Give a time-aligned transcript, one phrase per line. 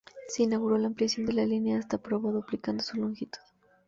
[0.25, 3.37] El se inauguró la ampliación de la línea hasta Provo, duplicando su longitud.